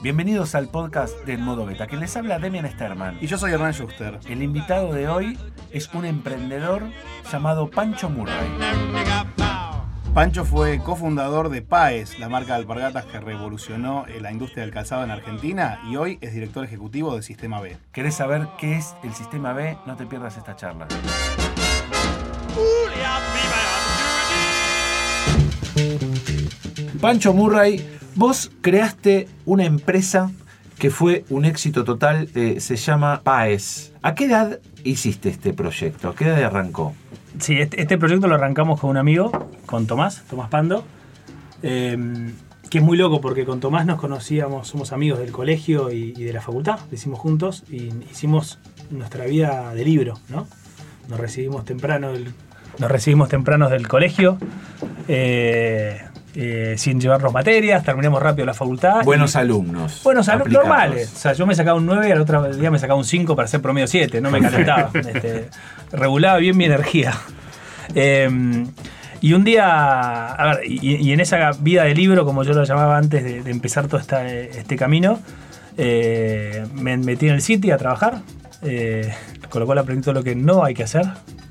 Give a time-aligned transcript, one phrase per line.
[0.00, 1.88] Bienvenidos al podcast del Modo Beta.
[1.88, 3.18] Quien les habla Demian Sterman.
[3.20, 4.20] Y yo soy Hernán Schuster.
[4.28, 5.36] El invitado de hoy
[5.72, 6.84] es un emprendedor
[7.30, 8.48] llamado Pancho Murray.
[10.14, 15.02] Pancho fue cofundador de PAES, la marca de alpargatas que revolucionó la industria del calzado
[15.02, 17.76] en Argentina y hoy es director ejecutivo de Sistema B.
[17.92, 19.76] ¿Querés saber qué es el Sistema B?
[19.84, 20.86] No te pierdas esta charla.
[27.00, 30.32] Pancho Murray, vos creaste una empresa
[30.78, 33.92] que fue un éxito total, eh, se llama PAES.
[34.02, 36.08] ¿A qué edad hiciste este proyecto?
[36.08, 36.94] ¿A qué edad arrancó?
[37.38, 39.30] Sí, este, este proyecto lo arrancamos con un amigo,
[39.66, 40.84] con Tomás, Tomás Pando,
[41.62, 41.96] eh,
[42.68, 46.24] que es muy loco porque con Tomás nos conocíamos, somos amigos del colegio y, y
[46.24, 48.58] de la facultad, lo hicimos juntos y hicimos
[48.90, 50.48] nuestra vida de libro, ¿no?
[51.08, 52.32] Nos recibimos temprano del,
[52.78, 54.38] nos recibimos tempranos del colegio,
[55.08, 56.00] eh,
[56.34, 59.02] eh, sin llevarnos materias, terminamos rápido la facultad.
[59.04, 60.02] Buenos alumnos.
[60.04, 61.12] Buenos alumnos normales.
[61.14, 63.34] O sea, yo me sacaba un 9 y al otro día me sacaba un 5
[63.34, 64.90] para hacer promedio 7, no me calentaba.
[64.94, 65.48] Este,
[65.92, 67.14] regulaba bien mi energía.
[67.94, 68.28] Eh,
[69.20, 72.62] y un día, a ver, y, y en esa vida de libro, como yo lo
[72.64, 75.18] llamaba antes de, de empezar todo esta- este camino,
[75.76, 78.20] eh, me metí en el City a trabajar,
[78.62, 79.12] eh,
[79.48, 81.04] con lo cual aprendí todo lo que no hay que hacer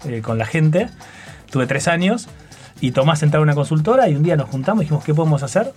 [0.06, 0.88] eh, con la gente.
[1.52, 2.28] Tuve tres años
[2.82, 5.44] y Tomás entraba en una consultora y un día nos juntamos y dijimos, ¿qué podemos
[5.44, 5.74] hacer?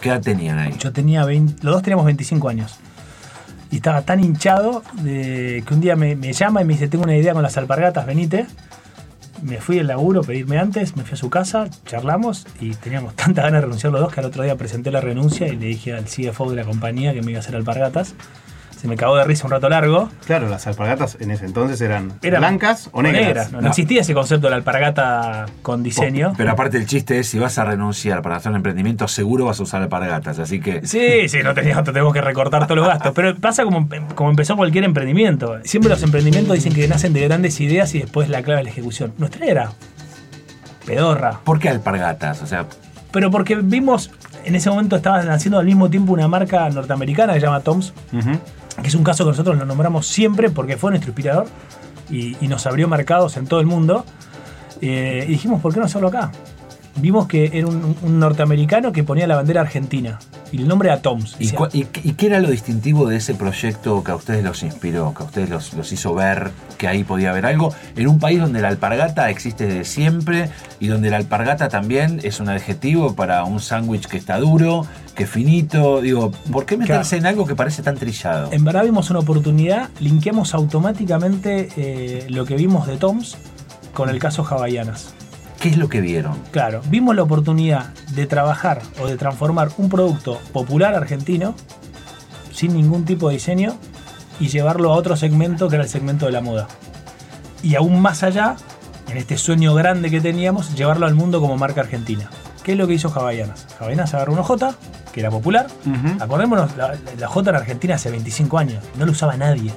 [0.00, 0.74] ¿Qué edad tenían ahí?
[0.78, 2.76] Yo tenía 20, los dos teníamos 25 años.
[3.70, 7.04] Y estaba tan hinchado de que un día me, me llama y me dice, tengo
[7.04, 8.46] una idea con las alpargatas, venite.
[9.42, 13.42] Me fui del laburo, pedirme antes, me fui a su casa, charlamos y teníamos tanta
[13.42, 15.92] ganas de renunciar los dos que al otro día presenté la renuncia y le dije
[15.92, 18.14] al CFO de la compañía que me iba a hacer alpargatas.
[18.80, 20.08] Se me cagó de risa un rato largo.
[20.24, 23.50] Claro, las alpargatas en ese entonces eran, Eran blancas o negras.
[23.50, 26.32] No, no existía ese concepto de la alpargata con diseño.
[26.36, 29.58] Pero aparte el chiste es, si vas a renunciar para hacer un emprendimiento, seguro vas
[29.58, 30.38] a usar alpargatas.
[30.38, 33.12] Así que Sí, sí, no teníamos, tenemos que recortar todos los gastos.
[33.14, 35.58] Pero pasa como, como empezó cualquier emprendimiento.
[35.64, 38.70] Siempre los emprendimientos dicen que nacen de grandes ideas y después la clave es la
[38.70, 39.12] ejecución.
[39.18, 39.72] Nuestra era
[40.86, 41.40] pedorra.
[41.44, 42.42] ¿por qué alpargatas?
[42.42, 42.66] O sea,
[43.10, 44.10] Pero porque vimos,
[44.44, 47.92] en ese momento estaba naciendo al mismo tiempo una marca norteamericana que se llama Toms.
[48.82, 51.46] Que es un caso que nosotros lo nombramos siempre porque fue nuestro inspirador
[52.10, 54.04] y, nos abrió mercados en todo el mundo.
[54.80, 56.30] Eh, y dijimos, ¿por qué no hacerlo acá?
[57.00, 60.18] Vimos que era un, un norteamericano que ponía la bandera argentina
[60.52, 61.36] y el nombre era Toms.
[61.38, 65.26] ¿y, qué era lo distintivo de ese proyecto que a ustedes los inspiró, que a
[65.26, 67.74] ustedes los, los hizo ver que ahí podía haber algo?
[67.96, 70.50] En un país donde la alpargata existe desde siempre
[70.80, 75.24] y donde la alpargata también es un adjetivo para un sándwich que está duro, que
[75.24, 76.00] es finito.
[76.00, 78.50] Digo, ¿por qué meterse en algo que parece tan trillado?
[78.52, 83.36] En verdad vimos una oportunidad, linkeamos automáticamente eh, lo que vimos de Toms
[83.92, 85.14] con el caso Hawaianas.
[85.60, 86.38] ¿Qué es lo que vieron?
[86.52, 91.54] Claro, vimos la oportunidad de trabajar o de transformar un producto popular argentino
[92.52, 93.76] sin ningún tipo de diseño
[94.38, 96.68] y llevarlo a otro segmento que era el segmento de la moda.
[97.62, 98.56] Y aún más allá,
[99.08, 102.30] en este sueño grande que teníamos, llevarlo al mundo como marca argentina.
[102.62, 103.66] ¿Qué es lo que hizo Hawaianas?
[103.80, 104.74] Hawaianas agarró una J,
[105.12, 105.66] que era popular.
[106.20, 109.72] Acordémonos, la, la J en Argentina hace 25 años, no lo usaba nadie.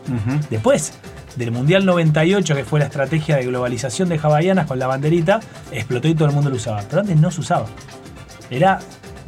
[0.52, 0.94] Después
[1.36, 5.40] del Mundial 98, que fue la estrategia de globalización de Havaianas con la banderita,
[5.72, 6.84] explotó y todo el mundo lo usaba.
[6.90, 7.68] Pero antes no se usaba.
[8.50, 8.80] Era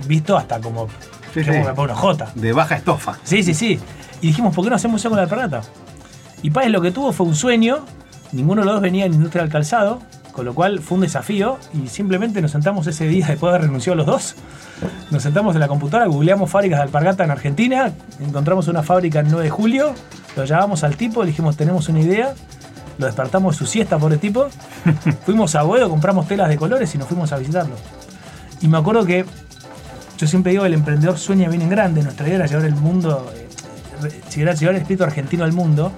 [0.08, 0.88] visto hasta como.
[1.34, 1.60] Sí, ¿qué sí.
[1.76, 2.32] pongo una J.
[2.36, 3.18] De baja estofa.
[3.24, 3.80] Sí, sí, sí.
[4.22, 5.62] Y dijimos, ¿por qué no hacemos eso con la alpargata?
[6.42, 7.86] Y Páez lo que tuvo fue un sueño.
[8.32, 10.02] Ninguno de los dos venía la industria del calzado,
[10.34, 11.58] con lo cual fue un desafío.
[11.74, 14.36] Y simplemente nos sentamos ese día después de haber renunciado los dos.
[15.12, 19.28] Nos sentamos en la computadora, googleamos fábricas de alpargata en Argentina, encontramos una fábrica el
[19.30, 19.94] 9 de julio,
[20.36, 22.34] lo llamamos al tipo, le dijimos, tenemos una idea,
[22.98, 24.48] lo despertamos de su siesta, pobre tipo,
[25.26, 27.76] fuimos a Boedo, compramos telas de colores y nos fuimos a visitarlo.
[28.62, 29.26] Y me acuerdo que
[30.18, 33.32] yo siempre digo el emprendedor sueña bien en grande, nuestra idea era llevar el mundo,
[33.36, 33.48] eh,
[34.02, 35.92] re- llevar llevar el espíritu argentino al mundo,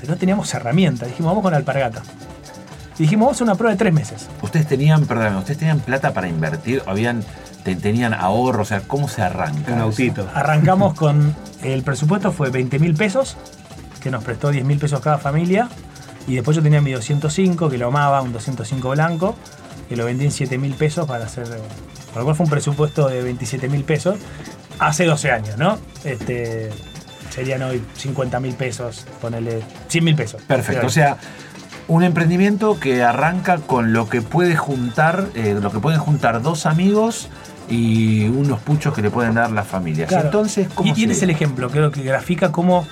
[0.00, 2.02] pero no teníamos herramientas, dijimos, vamos con la alpargata.
[2.98, 4.26] Y dijimos, vamos a una prueba de tres meses.
[4.42, 7.22] Ustedes tenían, perdón, ustedes tenían plata para invertir, habían,
[7.64, 9.72] te- tenían ahorro, o sea, ¿cómo se arranca?
[9.72, 9.84] Un eso?
[9.84, 10.28] autito.
[10.34, 13.36] Arrancamos con el presupuesto fue 20 mil pesos,
[14.02, 15.68] que nos prestó 10 mil pesos cada familia.
[16.26, 19.34] Y después yo tenía mi 205, que lo amaba, un 205 blanco,
[19.88, 21.44] que lo vendí en 7 mil pesos para hacer.
[21.46, 24.16] Con lo cual fue un presupuesto de 27 mil pesos
[24.78, 25.78] hace 12 años, ¿no?
[26.04, 26.70] Este,
[27.30, 30.42] serían hoy 50 mil pesos, ponerle 100 mil pesos.
[30.42, 31.16] Perfecto, o sea,
[31.88, 36.66] un emprendimiento que arranca con lo que puede juntar, eh, lo que pueden juntar dos
[36.66, 37.28] amigos
[37.70, 40.08] y unos puchos que le pueden dar las familias.
[40.08, 40.26] Claro.
[40.26, 42.86] Entonces, ¿cómo y tienes se- el ejemplo, creo que grafica cómo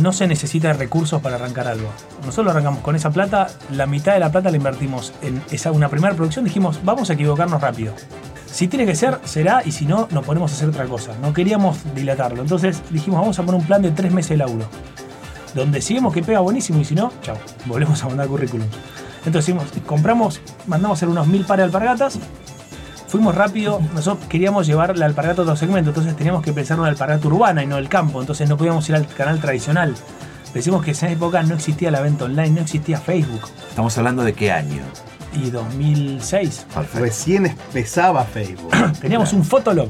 [0.00, 1.88] no se necesita de recursos para arrancar algo.
[2.24, 5.88] Nosotros arrancamos con esa plata, la mitad de la plata la invertimos en esa, una
[5.88, 7.92] primera producción, dijimos, vamos a equivocarnos rápido.
[8.50, 11.12] si tiene que ser, será, y si no, nos ponemos a hacer otra cosa.
[11.22, 12.42] No queríamos dilatarlo.
[12.42, 14.66] Entonces dijimos, vamos a poner un plan de tres meses de laburo.
[15.54, 18.66] Donde si vemos que pega buenísimo y si no, chao, volvemos a mandar currículum.
[19.24, 22.18] Entonces hicimos, compramos, mandamos a hacer unos mil pares de alpargatas.
[23.06, 26.80] Fuimos rápido, nosotros queríamos llevar la alpargata a otro segmento, entonces teníamos que pensar en
[26.80, 29.94] una alpargata urbana y no del campo, entonces no podíamos ir al canal tradicional.
[30.54, 33.42] Decimos que en esa época no existía la venta online, no existía Facebook.
[33.68, 34.82] Estamos hablando de qué año.
[35.34, 36.66] Y 2006.
[36.94, 38.70] Recién empezaba Facebook.
[39.00, 39.88] Teníamos un fotolog.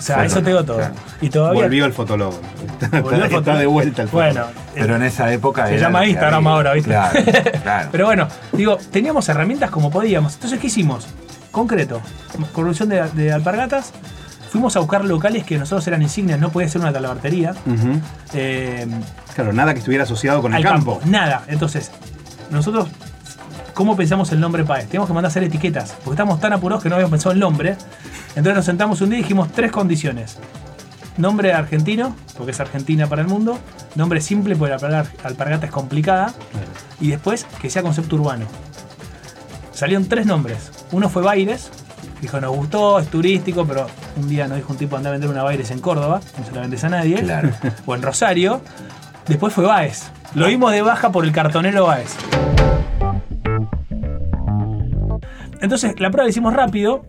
[0.00, 0.78] O sea, eso te digo todo.
[0.78, 0.94] claro.
[1.20, 1.62] Y todavía.
[1.62, 2.40] Volvió el fotólogo.
[2.80, 4.34] Está, Volvió el está de vuelta el fotólogo.
[4.46, 6.50] Bueno, Pero en esa época Se era llama Instagram había.
[6.56, 6.90] ahora, ¿viste?
[6.90, 7.20] Claro,
[7.62, 7.88] claro.
[7.92, 10.34] Pero bueno, digo, teníamos herramientas como podíamos.
[10.34, 11.06] Entonces, ¿qué hicimos?
[11.52, 12.00] Concreto,
[12.54, 13.92] producción de, de alpargatas.
[14.50, 17.54] Fuimos a buscar locales que nosotros eran insignias, no podía ser una talabartería.
[18.32, 18.86] Eh,
[19.34, 20.98] Claro, nada que estuviera asociado con el campo.
[20.98, 21.10] campo.
[21.10, 21.44] Nada.
[21.46, 21.90] Entonces,
[22.50, 22.88] nosotros,
[23.74, 24.86] ¿cómo pensamos el nombre Paez?
[24.86, 27.38] Teníamos que mandar a hacer etiquetas, porque estábamos tan apurados que no habíamos pensado el
[27.38, 27.76] nombre.
[28.30, 30.38] Entonces nos sentamos un día y dijimos tres condiciones.
[31.16, 33.58] Nombre argentino, porque es Argentina para el mundo.
[33.94, 36.32] Nombre simple, porque la palabra alpargata es complicada.
[37.00, 38.46] Y después que sea concepto urbano.
[39.72, 40.70] Salieron tres nombres.
[40.92, 41.70] Uno fue Baires,
[42.20, 43.86] dijo, nos gustó, es turístico, pero
[44.16, 46.52] un día nos dijo un tipo anda a vender una Baires en Córdoba, no se
[46.52, 47.16] la vendes a nadie.
[47.22, 47.50] Claro.
[47.86, 48.60] O en Rosario.
[49.26, 50.10] Después fue Baez.
[50.34, 52.16] Lo dimos de baja por el cartonero Baez.
[55.60, 57.04] Entonces, la prueba la hicimos rápido.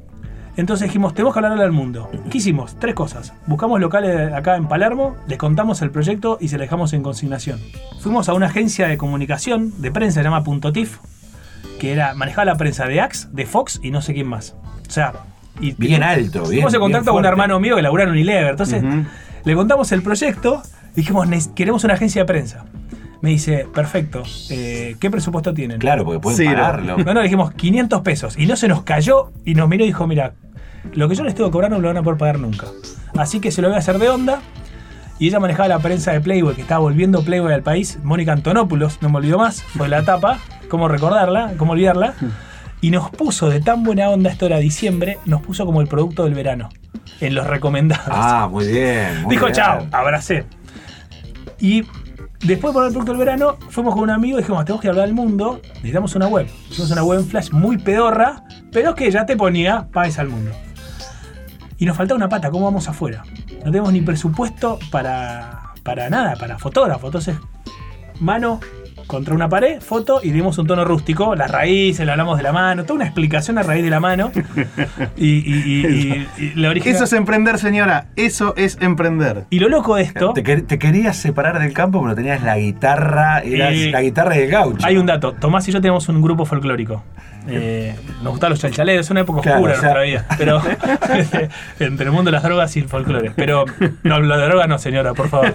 [0.57, 2.09] Entonces dijimos, tenemos que hablarle al mundo.
[2.29, 2.77] ¿Qué hicimos?
[2.77, 3.33] Tres cosas.
[3.47, 7.59] Buscamos locales acá en Palermo, les contamos el proyecto y se lo dejamos en consignación.
[8.01, 10.97] Fuimos a una agencia de comunicación, de prensa, se llama Punto TIF,
[11.79, 14.55] que era, manejaba la prensa de Axe, de Fox y no sé quién más.
[14.87, 15.13] O sea,
[15.59, 16.45] y Bien alto, bien.
[16.63, 18.51] Fuimos en contacto con un hermano mío que labura en Unilever.
[18.51, 18.83] Entonces,
[19.43, 20.61] le contamos el proyecto.
[20.95, 22.65] Dijimos, "Nec- queremos una agencia de prensa.
[23.21, 24.23] Me dice, perfecto.
[24.49, 25.77] eh, ¿Qué presupuesto tienen?
[25.79, 26.51] Claro, porque pueden Cero.
[26.59, 26.97] pagarlo.
[26.97, 28.37] No, no, dijimos 500 pesos.
[28.37, 30.33] Y no se nos cayó y nos miró y dijo, mira,
[30.93, 32.67] lo que yo les tengo que cobrar no lo van a poder pagar nunca.
[33.15, 34.41] Así que se lo voy a hacer de onda.
[35.19, 37.99] Y ella manejaba la prensa de Playboy, que estaba volviendo Playboy al país.
[38.03, 40.39] Mónica Antonopoulos, no me olvido más, fue la tapa.
[40.67, 41.53] ¿Cómo recordarla?
[41.57, 42.15] ¿Cómo olvidarla?
[42.81, 46.23] Y nos puso de tan buena onda, esto era diciembre, nos puso como el producto
[46.23, 46.69] del verano.
[47.19, 48.07] En los recomendados.
[48.09, 49.21] Ah, muy bien.
[49.21, 49.55] muy Dijo bien.
[49.55, 50.45] chao, abracé.
[51.59, 51.83] Y
[52.43, 54.89] después de poner el producto del verano, fuimos con un amigo y dijimos, tenemos que
[54.89, 56.47] hablar del mundo, necesitamos una web.
[56.69, 60.51] Hicimos una web en Flash muy pedorra, pero que ya te ponía país al mundo.
[61.77, 63.23] Y nos faltaba una pata, ¿cómo vamos afuera?
[63.65, 67.07] No tenemos ni presupuesto para, para nada, para fotógrafo.
[67.07, 67.35] Entonces,
[68.19, 68.59] mano
[69.11, 72.53] contra una pared, foto y dimos un tono rústico, las raíces, le hablamos de la
[72.53, 74.31] mano, toda una explicación a raíz de la mano.
[75.17, 78.07] Y, y- y- la original- Eso es emprender, señora.
[78.15, 79.43] Eso es emprender.
[79.49, 80.31] y lo loco de esto...
[80.33, 84.35] Te, quer- te querías separar del campo, pero tenías la guitarra, eras Y- la guitarra
[84.35, 84.85] del gaucho.
[84.85, 87.03] Hay un dato, Tomás y yo tenemos un grupo folclórico.
[87.47, 90.25] Eh, nos gustan los chalchaleros, es una época Claro, oscura o sea- nuestra vida.
[90.37, 90.61] Pero
[91.79, 93.31] entre el mundo de las drogas y el folclore.
[93.35, 93.65] Pero
[94.03, 95.53] no, la droga no, señora, por favor.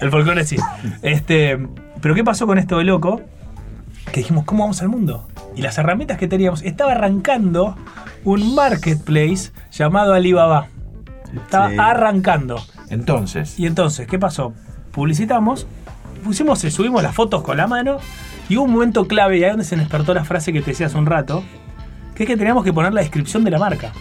[0.00, 0.56] El folclore sí.
[1.02, 1.58] Este,
[2.00, 3.20] pero ¿qué pasó con esto de loco?
[4.12, 5.28] Que dijimos, ¿cómo vamos al mundo?
[5.56, 7.76] Y las herramientas que teníamos, estaba arrancando
[8.24, 10.66] un marketplace llamado Alibaba.
[11.34, 11.76] Estaba Sí.
[11.78, 12.60] arrancando.
[12.88, 14.52] Entonces, Y entonces, ¿qué pasó?
[14.92, 15.66] Publicitamos,
[16.24, 17.98] pusimos, subimos las fotos con la mano
[18.48, 20.72] y hubo un momento clave y ahí es donde se despertó la frase que te
[20.72, 21.44] decía hace un rato,
[22.16, 23.92] que es que teníamos que poner la descripción de la marca.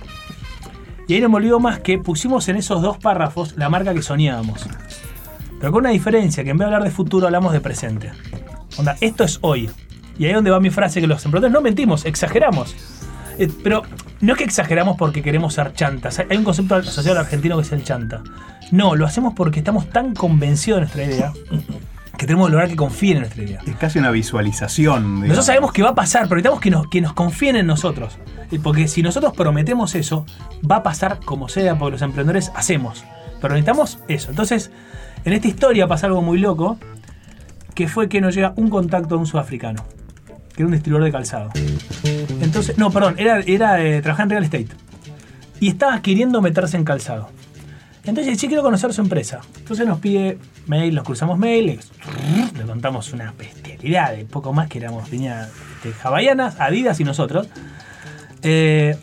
[1.07, 4.01] Y ahí no me olvido más que pusimos en esos dos párrafos la marca que
[4.01, 4.65] soñábamos.
[5.60, 8.12] Pero con una diferencia, que en vez de hablar de futuro hablamos de presente.
[8.78, 9.70] Onda, esto es hoy.
[10.18, 12.75] Y ahí es donde va mi frase que los emprendedores no mentimos, exageramos.
[13.38, 13.84] Eh, pero
[14.22, 16.20] no es que exageramos porque queremos ser chantas.
[16.20, 18.22] Hay un concepto asociado al argentino que es el chanta.
[18.72, 21.34] No, lo hacemos porque estamos tan convencidos de nuestra idea
[22.20, 23.62] que tenemos que lograr que confíen en nuestra idea.
[23.66, 25.04] Es casi una visualización.
[25.04, 25.22] digamos.
[25.22, 28.18] Nosotros sabemos que va a pasar, pero necesitamos que nos, que nos confíen en nosotros.
[28.62, 30.25] Porque si nosotros prometemos eso,
[30.70, 33.06] va a pasar como sea, porque los emprendedores hacemos.
[33.39, 34.32] Pero necesitamos eso.
[34.32, 34.70] Entonces,
[35.26, 36.78] en esta historia pasa algo muy loco,
[37.76, 39.86] que fue que nos llega un contacto de un sudafricano,
[40.54, 41.50] que era un distribuidor de calzado.
[42.42, 44.68] Entonces, no, perdón, era, era eh, trabajaba en real estate.
[45.60, 47.30] Y estaba queriendo meterse en calzado.
[48.06, 49.42] Entonces, sí quiero conocer su empresa.
[49.58, 51.80] Entonces nos pide mail, nos cruzamos mail,
[52.56, 57.48] le, contamos una bestialidad de poco más que éramos, tenía este, Havaianas, Adidas y nosotros.
[58.42, 58.98] Eh,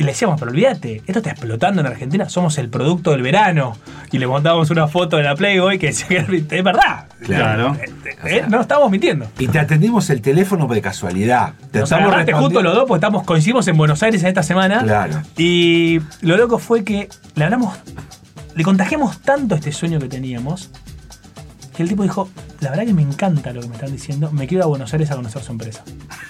[0.00, 3.76] y le decíamos, pero olvídate, esto está explotando en Argentina, somos el producto del verano.
[4.10, 7.04] Y le montábamos una foto de la Playboy que decía que es verdad.
[7.22, 7.76] Claro.
[7.76, 9.26] Eh, eh, no estamos mintiendo.
[9.38, 11.52] y te atendimos el teléfono de casualidad.
[11.70, 14.82] Te Nos estamos justo los dos, porque estamos, coincidimos en Buenos Aires en esta semana.
[14.82, 15.20] Claro.
[15.36, 17.76] Y lo loco fue que le hablamos,
[18.54, 20.70] le contagiamos tanto este sueño que teníamos,
[21.80, 22.28] que el tipo dijo,
[22.60, 25.10] la verdad que me encanta lo que me están diciendo, me quiero a Buenos Aires
[25.10, 25.82] a conocer su empresa.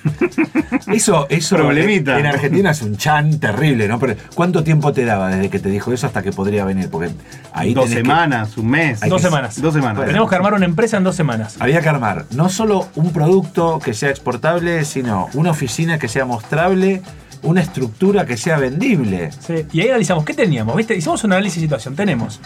[0.86, 2.18] Eso, eso Problemita.
[2.20, 3.98] En Argentina es un chan terrible, ¿no?
[3.98, 6.88] Pero ¿cuánto tiempo te daba desde que te dijo eso hasta que podría venir?
[6.88, 7.10] Porque
[7.52, 9.00] ahí Dos que- semanas, un mes.
[9.00, 9.60] Dos que- semanas.
[9.60, 10.06] Dos semanas.
[10.06, 11.56] Tenemos que armar una empresa en dos semanas.
[11.58, 16.24] Había que armar no solo un producto que sea exportable, sino una oficina que sea
[16.24, 17.02] mostrable,
[17.42, 19.30] una estructura que sea vendible.
[19.32, 20.76] Sí, Y ahí analizamos, ¿qué teníamos?
[20.76, 20.94] ¿Viste?
[20.96, 21.94] Hicimos un análisis de situación.
[21.96, 22.40] Tenemos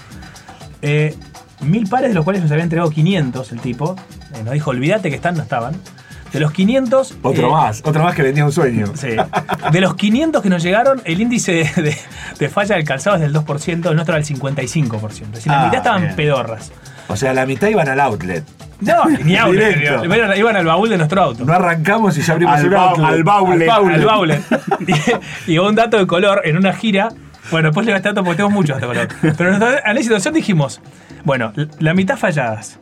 [0.83, 1.15] eh,
[1.61, 3.97] mil pares, de los cuales nos había entregado 500 el tipo.
[4.35, 5.75] Eh, nos dijo, olvídate que están, no estaban.
[6.33, 7.19] De los 500...
[7.23, 8.87] Otro eh, más, otro más que vendía un sueño.
[8.97, 9.11] Sí.
[9.71, 11.97] De los 500 que nos llegaron, el índice de, de-
[12.41, 15.11] de falla del calzado es del 2%, el nuestro era el 55%.
[15.23, 16.17] Es decir, la Ah, mitad estaban bien.
[16.17, 16.73] pedorras.
[17.07, 18.43] O sea, la mitad iban al outlet.
[18.81, 19.37] No, ni.
[19.37, 20.05] Directo.
[20.05, 21.45] Iban, iban al baúl de nuestro auto.
[21.45, 23.09] No arrancamos y ya abrimos Al un ba- outlet.
[23.09, 23.69] al baúlet.
[23.71, 24.35] Al baúl.
[25.47, 27.11] Y, y un dato de color en una gira.
[27.53, 29.09] Bueno, después le voy a estar porque tengo muchos de color.
[29.37, 30.81] Pero en de situación dijimos,
[31.25, 32.79] bueno, la mitad falladas.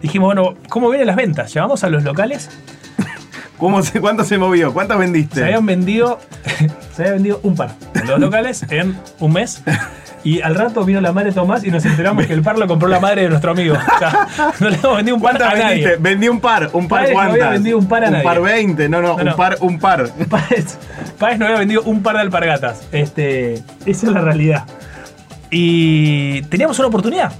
[0.00, 1.52] Dijimos, bueno, ¿cómo vienen las ventas?
[1.54, 2.50] Llevamos a los locales,
[3.58, 4.72] ¿Cómo se, ¿Cuánto se movió?
[4.74, 5.36] ¿Cuántas vendiste?
[5.36, 6.18] se habían vendido,
[6.94, 7.70] se habían vendido un par.
[8.06, 9.62] Los locales en un mes.
[10.24, 12.66] Y al rato vino la madre de Tomás y nos enteramos que el par lo
[12.66, 13.76] compró la madre de nuestro amigo.
[13.76, 14.26] O sea,
[14.60, 15.84] no le hemos vendido un par ¿Cuántas a vendiste?
[15.90, 15.96] nadie.
[16.02, 16.70] Vendí un par.
[16.72, 17.50] ¿Un par Padre, no había cuántas?
[17.52, 18.24] vendido un par a nadie.
[18.24, 18.88] par 20.
[18.88, 19.30] No, no, No, no.
[19.30, 20.10] un par, un par.
[20.28, 20.78] Páez,
[21.18, 22.82] Páez no había vendido un par de alpargatas.
[22.92, 23.54] Este,
[23.86, 24.64] esa es la realidad.
[25.50, 27.32] Y teníamos una oportunidad.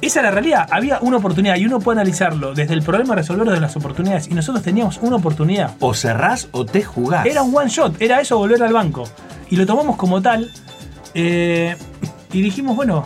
[0.00, 0.68] Esa es la realidad.
[0.70, 4.28] Había una oportunidad y uno puede analizarlo desde el problema a resolverlo de las oportunidades.
[4.28, 5.74] Y nosotros teníamos una oportunidad.
[5.80, 7.26] O cerrás o te jugás.
[7.26, 9.04] Era un one shot, era eso volver al banco.
[9.50, 10.50] Y lo tomamos como tal.
[11.14, 11.76] eh,
[12.32, 13.04] y dijimos, bueno,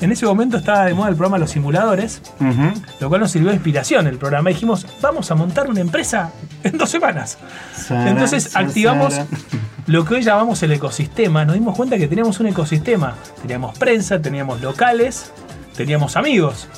[0.00, 2.22] en ese momento estaba de moda el programa Los Simuladores,
[3.00, 4.50] lo cual nos sirvió de inspiración el programa.
[4.50, 6.32] Dijimos, vamos a montar una empresa
[6.62, 7.38] en dos semanas.
[7.90, 9.14] Entonces activamos
[9.86, 11.44] lo que hoy llamamos el ecosistema.
[11.44, 13.14] Nos dimos cuenta que teníamos un ecosistema.
[13.42, 15.32] Teníamos prensa, teníamos locales,
[15.76, 16.68] teníamos amigos.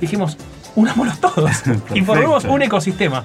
[0.00, 0.36] Dijimos,
[0.74, 1.50] unámonos todos
[1.94, 3.24] y formemos un ecosistema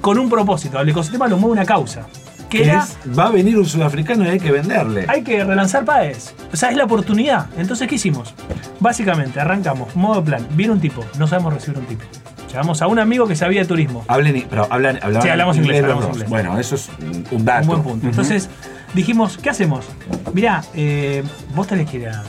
[0.00, 0.78] con un propósito.
[0.78, 2.06] Al ecosistema lo mueve una causa.
[2.50, 5.04] Que Que era, es, va a venir un sudafricano y hay que venderle.
[5.08, 6.32] hay que relanzar Paes.
[6.52, 7.46] O sea, es la oportunidad.
[7.56, 8.34] Entonces, ¿qué hicimos?
[8.78, 10.46] Básicamente, arrancamos, modo plan.
[10.50, 12.04] Viene un tipo, no sabemos recibir un tipo.
[12.52, 14.04] Llamamos a un amigo que sabía de turismo.
[14.06, 16.28] Hablen, pero hablan, hablaban Sí, hablamos inglés, los hablamos inglés.
[16.30, 16.88] Bueno, eso es
[17.32, 17.62] un- dato.
[17.62, 18.06] Un buen punto.
[18.06, 18.48] Entonces
[18.94, 19.84] dijimos, ¿qué hacemos?
[20.32, 22.22] Mirá, eh, vos tenés que ir a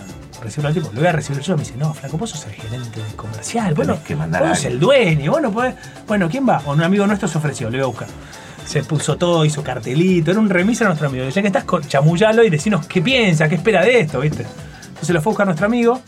[0.47, 0.89] recibirlo al tipo.
[0.93, 1.55] Lo voy a recibir yo.
[1.55, 3.73] Me dice, no, flaco, vos sos el gerente comercial.
[3.73, 5.31] Bueno, que mandar vos sos el dueño.
[5.31, 5.75] Vos no podés-
[6.07, 6.61] Bueno, ¿quién va?
[6.65, 8.07] O un amigo nuestro se ofreció, le voy a buscar.
[8.65, 10.31] Se puso todo, hizo cartelito.
[10.31, 11.29] Era un remis a nuestro amigo.
[11.29, 14.45] Ya que estás, con- chamullalo y decinos qué piensa, qué espera de esto, ¿viste?
[14.89, 16.01] Entonces lo fue a buscar nuestro amigo.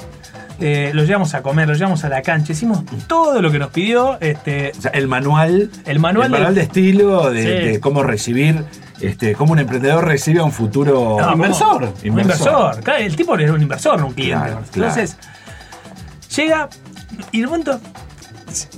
[0.60, 2.54] Eh, lo llevamos a comer, lo llevamos a la cancha.
[2.54, 4.18] Hicimos todo lo que nos pidió.
[4.22, 7.68] Este, O sea, el manual, El manual el de- de, estilo, de, Sí.
[7.74, 8.64] de cómo recibir,
[9.02, 11.94] este, cómo un emprendedor recibe a un futuro No, inversor.
[12.04, 12.82] inversor.
[12.84, 14.48] Claro, el tipo era un inversor, no un cliente.
[14.48, 14.90] Claro, claro.
[14.94, 15.18] Entonces,
[16.36, 16.70] llega
[17.32, 17.80] y de momento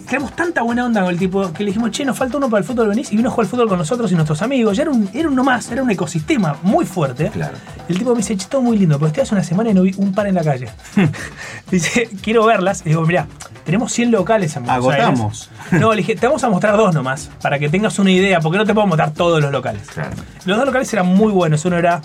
[0.05, 2.59] creamos tanta buena onda con el tipo que le dijimos, che, nos falta uno para
[2.59, 4.77] el fútbol, venís y vino a jugar al fútbol con nosotros y nuestros amigos.
[4.77, 7.29] Ya era, un, era uno más, era un ecosistema muy fuerte.
[7.29, 7.57] Claro.
[7.87, 9.83] El tipo me dice, che, todo muy lindo, pero estoy hace una semana y no
[9.83, 10.69] vi un par en la calle.
[11.71, 12.81] dice, quiero verlas.
[12.85, 13.27] Y digo, mirá,
[13.65, 15.49] tenemos 100 locales en Buenos Agotamos.
[15.65, 15.81] Aires.
[15.81, 18.57] No, le dije, te vamos a mostrar dos nomás, para que tengas una idea, porque
[18.57, 19.87] no te puedo mostrar todos los locales.
[19.87, 20.11] Claro.
[20.45, 21.63] Los dos locales eran muy buenos.
[21.65, 22.01] Uno era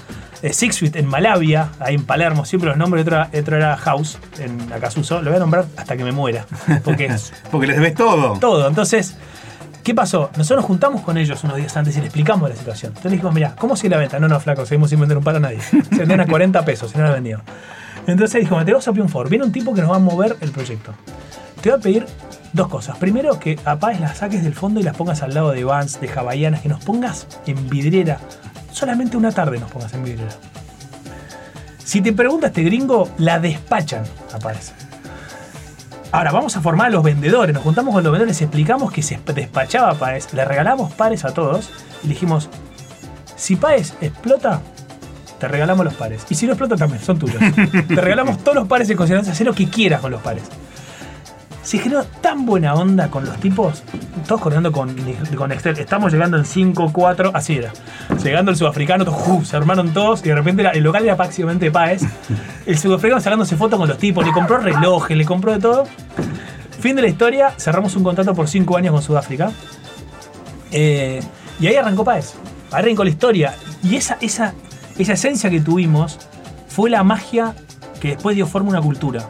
[0.46, 3.02] eh, Six Feet en Malavia, ahí en Palermo, siempre los nombres.
[3.06, 5.20] Otro, otro era House en Acasuso.
[5.22, 6.46] Lo voy a nombrar hasta que me muera.
[6.84, 8.38] Porque es Porque les ves todo.
[8.38, 8.68] todo.
[8.68, 9.16] Entonces,
[9.82, 10.30] ¿qué pasó?
[10.36, 12.90] Nosotros nos juntamos con ellos unos días antes y les explicamos la situación.
[12.90, 14.18] Entonces dijimos, mira, ¿cómo sigue la venta?
[14.18, 15.60] No, no, flaco, seguimos sin vender un par a nadie.
[15.60, 17.40] Se vendían a 40 pesos y no la vendido.
[18.06, 19.28] Entonces dijo, te vamos a pedir un favor.
[19.28, 20.94] Viene un tipo que nos va a mover el proyecto.
[21.60, 22.06] Te voy a pedir
[22.52, 22.96] dos cosas.
[22.98, 26.08] Primero, que apagues las saques del fondo y las pongas al lado de Vans, de
[26.08, 28.18] Havaianas, que nos pongas en vidriera.
[28.76, 30.32] Solamente una tarde nos pongas en vidriera.
[31.82, 34.04] Si te pregunta este gringo, la despachan
[34.34, 34.74] a Paes.
[36.12, 37.54] Ahora, vamos a formar a los vendedores.
[37.54, 41.70] Nos juntamos con los vendedores, explicamos que se despachaba Paes, le regalamos pares a todos
[42.02, 42.50] y dijimos,
[43.34, 44.60] si Paes explota,
[45.40, 46.26] te regalamos los pares.
[46.28, 47.40] Y si no explota también, son tuyos.
[47.88, 50.44] te regalamos todos los pares en consideración, hacer lo que quieras con los pares.
[51.66, 53.82] Se generó tan buena onda con los tipos,
[54.28, 54.94] todos coordinando con,
[55.36, 55.76] con Excel.
[55.80, 57.72] Estamos llegando en 5, 4, así era.
[58.22, 59.48] Llegando el sudafricano, todos, ¡uf!
[59.48, 62.04] se armaron todos y de repente el local era prácticamente Paes.
[62.66, 65.88] El sudafricano sacándose fotos con los tipos, le compró relojes, le compró de todo.
[66.78, 69.50] Fin de la historia, cerramos un contrato por 5 años con Sudáfrica.
[70.70, 71.20] Eh,
[71.58, 72.08] y ahí arrancó.
[72.08, 72.22] Ahí
[72.70, 73.56] arrancó la historia.
[73.82, 74.54] Y esa, esa,
[74.98, 76.16] esa esencia que tuvimos
[76.68, 77.56] fue la magia
[78.00, 79.28] que después dio forma a una cultura.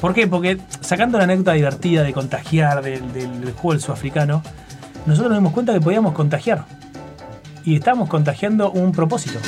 [0.00, 0.26] ¿Por qué?
[0.26, 0.58] Porque
[0.88, 4.42] sacando la anécdota divertida de contagiar del, del- del juego del sudafricano,
[5.04, 6.64] nosotros nos dimos cuenta que podíamos contagiar.
[7.62, 9.38] Y estábamos contagiando un propósito.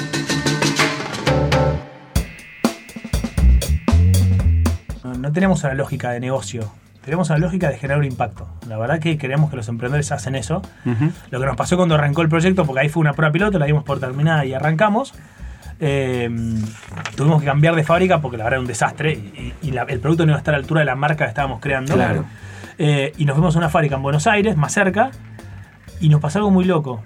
[5.04, 6.70] No, no tenemos una lógica de negocio.
[7.02, 8.46] teníamos una lógica de generar un impacto.
[8.68, 10.60] La verdad que creemos que los emprendedores hacen eso.
[11.30, 13.64] Lo que nos pasó cuando arrancó el proyecto, porque ahí fue una prueba piloto, la
[13.66, 15.14] dimos por terminada y arrancamos.
[15.80, 16.28] Eh,
[17.16, 20.00] tuvimos que cambiar de fábrica porque la verdad era un desastre y, y la- el
[20.00, 21.94] producto no iba a estar a la altura de la marca que estábamos creando.
[21.94, 22.24] Claro.
[22.78, 25.10] Eh, y nos fuimos a una fábrica en Buenos Aires, más cerca,
[26.00, 27.02] y nos pasó algo muy loco.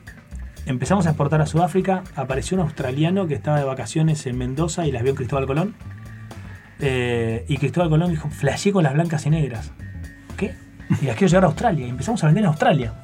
[0.66, 4.92] Empezamos a exportar a Sudáfrica, apareció un australiano que estaba de vacaciones en Mendoza y
[4.92, 5.74] las vio en Cristóbal Colón.
[6.80, 9.72] Eh, y Cristóbal Colón dijo, flasheé con las blancas y negras.
[10.36, 10.54] ¿Qué?
[11.02, 11.86] Y las quiero llevar a Australia.
[11.86, 12.94] Y empezamos a vender en Australia.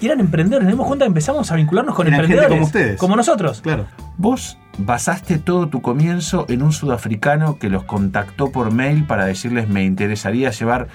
[0.00, 2.48] Y eran emprendedores, nos dimos cuenta que empezamos a vincularnos con emprendedores.
[2.50, 2.98] como ustedes.
[2.98, 3.60] Como nosotros.
[3.60, 3.86] Claro.
[4.16, 9.68] Vos basaste todo tu comienzo en un sudafricano que los contactó por mail para decirles
[9.68, 10.88] me interesaría llevar.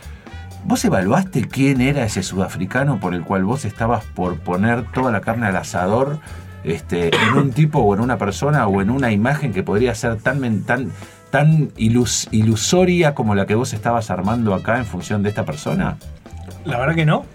[0.66, 5.22] ¿Vos evaluaste quién era ese sudafricano por el cual vos estabas por poner toda la
[5.22, 6.20] carne al asador
[6.66, 10.18] este, en un tipo o en una persona o en una imagen que podría ser
[10.18, 10.92] tan, tan,
[11.32, 15.96] tan ilus- ilusoria como la que vos estabas armando acá en función de esta persona?
[16.66, 17.26] La verdad que no.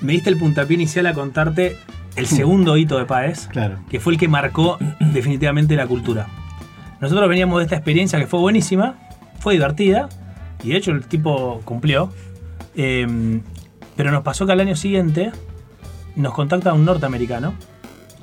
[0.00, 1.76] Me diste el puntapié inicial a contarte
[2.18, 3.46] el segundo hito de Paez.
[3.48, 3.78] Claro.
[3.88, 6.26] que fue el que marcó definitivamente la cultura.
[7.00, 8.96] Nosotros veníamos de esta experiencia que fue buenísima,
[9.38, 10.08] fue divertida,
[10.62, 12.12] y de hecho el tipo cumplió.
[12.74, 13.40] Eh,
[13.96, 15.32] pero nos pasó que al año siguiente
[16.14, 17.54] nos contacta un norteamericano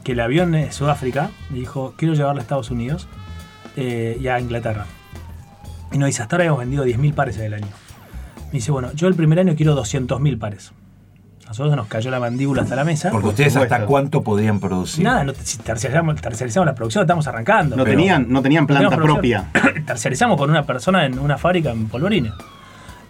[0.04, 3.08] que el avión es Sudáfrica y dijo: Quiero llevarlo a Estados Unidos
[3.76, 4.86] eh, y a Inglaterra.
[5.92, 7.68] Y nos dice: Hasta ahora hemos vendido 10.000 pares en el año.
[8.48, 10.72] Me dice: Bueno, yo el primer año quiero 200.000 pares.
[11.48, 13.12] Nosotros nos cayó la mandíbula hasta la mesa.
[13.12, 15.04] Porque ustedes hasta cuánto podían producir.
[15.04, 17.76] Nada, no, si terciarizamos, terciarizamos la producción, estamos arrancando.
[17.76, 19.46] No Pero- tenían, no tenían planta Teníamos propia.
[19.86, 22.34] Terciarizamos con una persona en una fábrica en polvorines.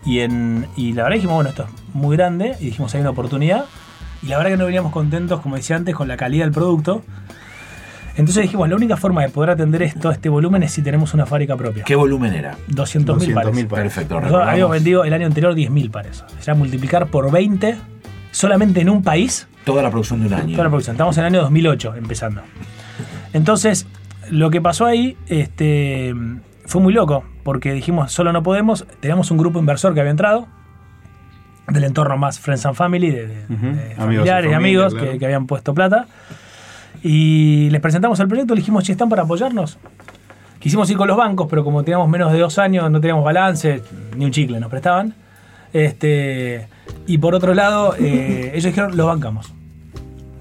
[0.06, 2.56] Y, en, y la verdad dijimos, bueno, esto es muy grande.
[2.60, 3.65] Y dijimos, hay una oportunidad.
[4.22, 7.04] Y la verdad que no veníamos contentos, como decía antes, con la calidad del producto.
[8.18, 11.25] Entonces dijimos, la única forma de poder atender esto, este volumen, es si tenemos una
[11.25, 11.84] fábrica propia.
[11.84, 12.56] ¿Qué volumen era?
[12.70, 13.50] 200.000 pares.
[13.54, 13.68] 200.000 pares.
[13.68, 16.24] Perfecto, Nosotros habíamos vendido el año anterior 10.000 pares.
[16.39, 17.75] O sea, multiplicar por 20
[18.36, 20.51] solamente en un país Toda la producción de un año.
[20.51, 20.94] Toda la producción.
[20.96, 22.42] Estamos en el año 2008 empezando.
[23.34, 23.88] Entonces,
[24.30, 26.13] lo que pasó ahí este,
[26.65, 28.86] fue muy loco, porque dijimos, solo no podemos.
[29.00, 30.48] Teníamos un grupo inversor que había entrado,
[31.67, 33.65] del entorno más Friends and Family, de, de- Ujú.
[33.65, 35.12] de Amigos y familiares y familia, amigos claro.
[35.13, 36.06] que, que habían puesto plata.
[37.02, 39.80] Y les presentamos el proyecto, le dijimos, si están para apoyarnos.
[40.60, 43.82] Quisimos ir con los bancos, pero como teníamos menos de dos años, no teníamos balance,
[44.15, 45.13] ni un chicle nos prestaban.
[45.74, 46.67] Este,
[47.08, 49.54] y por otro lado, eh, ellos dijeron, lo bancamos.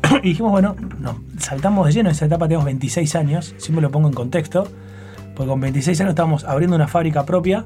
[0.22, 2.08] y dijimos, bueno, nos saltamos de lleno.
[2.10, 4.66] En esa etapa teníamos 26 años, siempre lo pongo en contexto,
[5.34, 7.64] porque con 26 años estábamos abriendo una fábrica propia,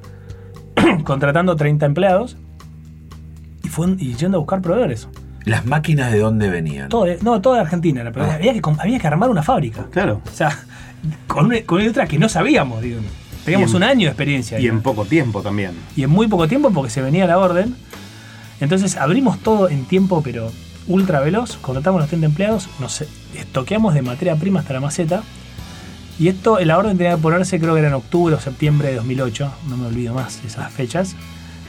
[1.05, 2.37] contratando 30 empleados
[3.63, 5.09] y, fue, y yendo a buscar proveedores.
[5.45, 6.89] ¿Las máquinas de dónde venían?
[6.89, 8.01] Todo no, toda de Argentina.
[8.03, 8.35] era, pero Ah.
[8.35, 9.87] había, que, había que armar una fábrica.
[9.91, 10.21] Claro.
[10.31, 10.51] O sea,
[11.27, 12.83] con una, con otra que no sabíamos.
[12.83, 13.01] digo.
[13.45, 14.59] Teníamos en- un año de experiencia.
[14.61, 15.73] Y en poco tiempo también.
[15.97, 17.77] y en muy poco tiempo porque se venía la orden.
[18.61, 20.51] Entonces abrimos todo en tiempo, pero
[20.87, 21.57] ultra veloz.
[21.59, 25.23] Contratamos los 30 empleados, nos estoqueamos de materia prima hasta la maceta.
[26.19, 28.97] Y esto, la orden tenía que ponerse, creo que era en octubre o septiembre de
[28.97, 29.53] 2008.
[29.69, 31.15] No me olvido más esas fechas.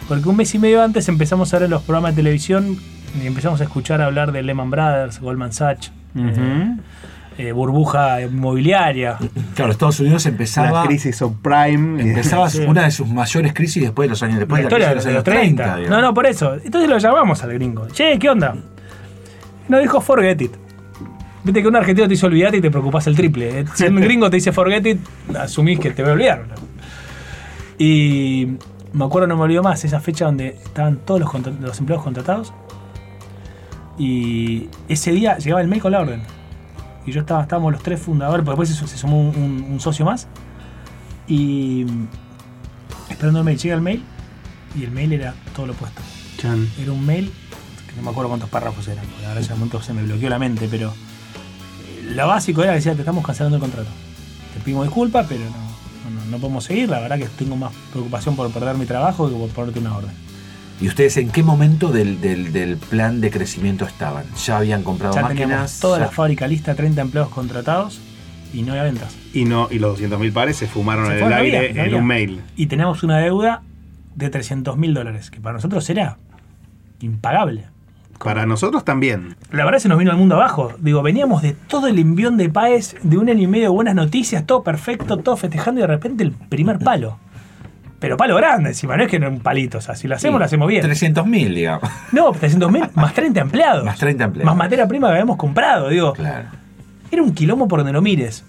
[0.07, 2.79] Porque un mes y medio antes empezamos a ver los programas de televisión
[3.21, 6.75] y empezamos a escuchar hablar de Lehman Brothers, Goldman Sachs, eh,
[7.39, 9.17] eh, burbuja inmobiliaria.
[9.55, 10.81] Claro, Estados Unidos empezaba.
[10.81, 12.01] La crisis subprime.
[12.01, 12.59] Empezaba Sí.
[12.67, 14.95] una de sus mayores crisis después de los años después la de la historia de
[14.95, 15.63] los, los 30.
[15.63, 15.75] 30.
[15.77, 15.89] digamos.
[16.01, 16.53] no, no, por eso.
[16.55, 17.87] Entonces lo llamamos al gringo.
[17.87, 18.55] Che, ¿qué onda?
[19.69, 20.51] Nos dijo forget it.
[21.41, 23.61] Viste que un argentino te dice olvidate y te preocupas el triple.
[23.61, 24.99] Eh, Si un gringo te dice forget it,
[25.39, 26.43] asumís que te va a olvidar.
[27.77, 28.47] Y
[28.91, 32.53] me acuerdo, no me olvido más, esa fecha donde estaban todos los, los empleados contratados.
[33.97, 36.21] Y ese día llegaba el mail con la orden.
[37.09, 39.79] Y yo estaba, estábamos los tres fundadores, porque después se, se sumó un, un- un
[39.79, 40.27] socio más.
[41.27, 41.85] Y
[43.09, 44.03] esperando el mail, llega el mail
[44.77, 46.01] y el mail era todo lo opuesto.
[46.37, 46.67] Chan.
[46.79, 47.31] Era un mail,
[47.89, 50.39] que no me acuerdo cuántos párrafos eran, porque ahora ese momento se me bloqueó la
[50.39, 53.89] mente, pero eh, lo básico era que decía, te estamos cancelando el contrato.
[54.53, 56.89] Te pedimos disculpas, pero no, no, no podemos seguir.
[56.89, 60.11] La verdad que tengo más preocupación por perder mi trabajo que por ponerte una orden.
[60.81, 64.23] ¿Y ustedes en qué momento del, del- del plan de crecimiento estaban?
[64.45, 65.79] ¿Ya habían comprado Ya teníamos máquinas?
[65.79, 67.99] toda Ya- la fábrica lista, 30 empleados contratados
[68.53, 69.15] y no había ventas.
[69.33, 71.97] Y, no, y los 200.000 pares se fumaron Se en el aire había, en había.
[71.97, 72.41] un mail.
[72.55, 73.61] Y teníamos una deuda
[74.15, 76.17] de 300 mil dólares, que para nosotros era
[77.01, 77.65] impagable.
[78.17, 79.35] Para nosotros también.
[79.51, 80.73] La verdad se nos vino el mundo abajo.
[80.79, 83.95] Digo, veníamos de todo el envión de Paez, de un año y medio de buenas
[83.95, 87.17] noticias, todo perfecto, todo festejando y de repente el primer palo.
[87.99, 89.79] Pero palo grande encima, no es que no un palito.
[89.79, 90.83] O sea, si lo hacemos, Sí, lo hacemos bien.
[90.85, 91.89] 300.000, digamos.
[92.13, 93.83] No, 300 mil más 30 empleados.
[93.85, 94.45] Más 30 empleados.
[94.45, 95.89] Más materia prima que habíamos comprado.
[95.89, 96.47] Digo, Claro.
[97.11, 98.45] era un quilombo por donde lo mires.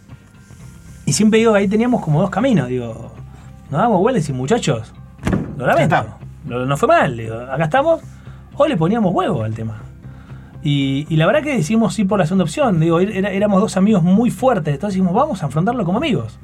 [1.06, 2.68] Y siempre digo, ahí teníamos como dos caminos.
[2.68, 3.12] Digo,
[3.70, 4.92] nos damos vueltas y muchachos,
[5.56, 6.04] lo lamento.
[6.44, 8.00] no, no fue mal, digo, acá estamos,
[8.56, 9.82] o le poníamos huevo al tema.
[10.62, 13.76] Y, y la verdad que decidimos ir por la segunda opción, digo, era- éramos dos
[13.76, 16.38] amigos muy fuertes, entonces dijimos, vamos a afrontarlo como amigos.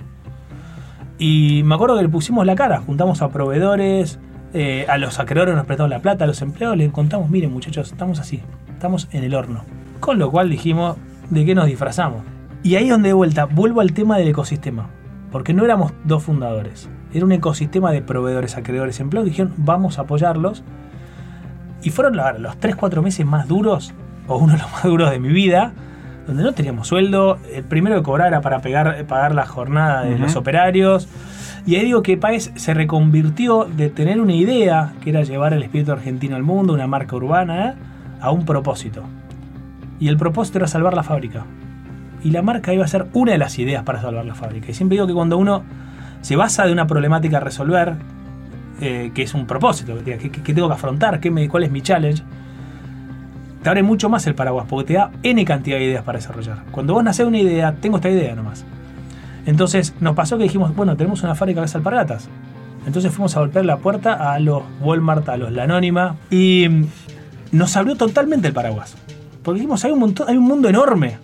[1.18, 4.18] Y me acuerdo que le pusimos la cara, juntamos a proveedores,
[4.52, 7.90] eh, a los acreedores nos prestamos la plata, a los empleados les contamos, miren muchachos,
[7.90, 9.64] estamos así, estamos en el horno.
[10.00, 10.96] Con lo cual dijimos,
[11.30, 12.22] ¿de qué nos disfrazamos?
[12.62, 14.90] Y ahí es donde de vuelta, vuelvo al tema del ecosistema.
[15.32, 20.02] Porque no éramos dos fundadores, era un ecosistema de proveedores, acreedores, empleados, dijeron, vamos a
[20.02, 20.64] apoyarlos.
[21.82, 23.94] Y fueron los 3-4 meses más duros,
[24.28, 25.72] o uno de los más duros de mi vida,
[26.26, 27.38] donde no teníamos sueldo.
[27.52, 31.08] El primero que cobrar era para pegar, pagar la jornada de los operarios.
[31.66, 35.62] Y ahí digo que Paez se reconvirtió de tener una idea, que era llevar el
[35.62, 37.74] espíritu argentino al mundo, una marca urbana,
[38.20, 39.02] a un propósito.
[39.98, 41.44] Y el propósito era salvar la fábrica.
[42.22, 44.70] Y la marca iba a ser una de las ideas para salvar la fábrica.
[44.70, 45.64] Y siempre digo que cuando uno
[46.20, 47.94] se basa de una problemática a resolver,
[48.80, 51.18] eh, que es un propósito, que, ¿qué, qué tengo que afrontar?
[51.18, 52.22] ¿Qué me, ¿Cuál es mi challenge?
[53.66, 56.62] Te abre mucho más el paraguas, porque te da N cantidad de ideas para desarrollar.
[56.70, 58.64] Cuando vos nacés una idea, tengo esta idea nomás.
[59.44, 62.28] Entonces nos pasó que dijimos, bueno, tenemos una fábrica de alpargatas.
[62.86, 66.84] Entonces fuimos a golpear la puerta a los Walmart, a los La Anónima, y mm,
[67.56, 68.96] nos abrió totalmente el paraguas.
[69.42, 71.18] Porque dijimos, hay un, hay un mundo enorme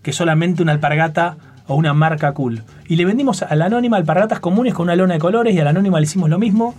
[0.00, 1.36] que solamente una alpargata
[1.66, 2.62] o una marca cool.
[2.88, 5.64] Y le vendimos a la Anónima alpargatas comunes con una lona de colores y a
[5.64, 6.74] la Anónima le hicimos lo mismo.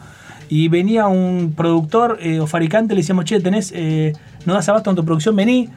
[0.49, 4.13] Y venía un productor eh, o fabricante, le decíamos, che, tenés, eh,
[4.45, 5.69] no das abasto en tu producción, vení.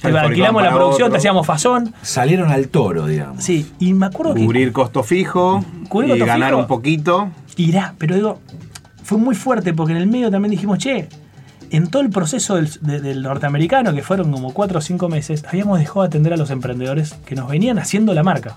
[0.00, 1.12] Te alquilamos la producción, otro.
[1.12, 1.94] te hacíamos fazón.
[2.02, 3.42] Salieron al toro, digamos.
[3.44, 6.60] Sí, y me acuerdo que Cubrir costo fijo Cubrir y costo ganar fijo.
[6.60, 7.28] un poquito.
[7.56, 8.40] irá, pero digo,
[9.02, 11.08] fue muy fuerte porque en el medio también dijimos, che,
[11.70, 15.44] en todo el proceso del, de- del norteamericano, que fueron como 4 o 5 meses,
[15.48, 18.56] habíamos dejado de atender a los emprendedores que nos venían haciendo la marca.